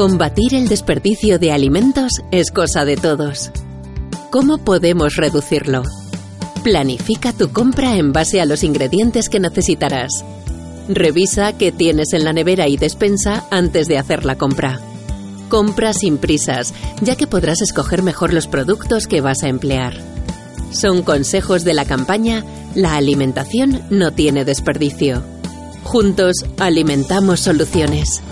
Combatir 0.00 0.54
el 0.54 0.66
desperdicio 0.66 1.38
de 1.38 1.52
alimentos 1.52 2.10
es 2.30 2.50
cosa 2.50 2.86
de 2.86 2.96
todos. 2.96 3.50
¿Cómo 4.30 4.56
podemos 4.56 5.16
reducirlo? 5.16 5.82
Planifica 6.64 7.34
tu 7.34 7.52
compra 7.52 7.98
en 7.98 8.10
base 8.14 8.40
a 8.40 8.46
los 8.46 8.64
ingredientes 8.64 9.28
que 9.28 9.40
necesitarás. 9.40 10.24
Revisa 10.88 11.52
qué 11.52 11.70
tienes 11.70 12.14
en 12.14 12.24
la 12.24 12.32
nevera 12.32 12.66
y 12.66 12.78
despensa 12.78 13.44
antes 13.50 13.88
de 13.88 13.98
hacer 13.98 14.24
la 14.24 14.36
compra. 14.36 14.80
Compra 15.50 15.92
sin 15.92 16.16
prisas, 16.16 16.72
ya 17.02 17.14
que 17.14 17.26
podrás 17.26 17.60
escoger 17.60 18.02
mejor 18.02 18.32
los 18.32 18.46
productos 18.46 19.06
que 19.06 19.20
vas 19.20 19.42
a 19.42 19.48
emplear. 19.48 19.98
Son 20.72 21.02
consejos 21.02 21.62
de 21.62 21.74
la 21.74 21.84
campaña 21.84 22.42
La 22.74 22.96
alimentación 22.96 23.82
no 23.90 24.12
tiene 24.12 24.46
desperdicio. 24.46 25.22
Juntos 25.84 26.36
alimentamos 26.56 27.40
soluciones. 27.40 28.22